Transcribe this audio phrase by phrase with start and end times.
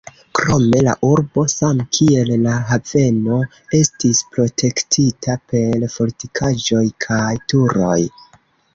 [0.37, 3.39] Krome la urbo, same kiel la haveno
[3.81, 7.99] estis protektita per fortikaĵoj kaj turoj.